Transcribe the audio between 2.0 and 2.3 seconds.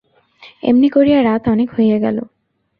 গেল।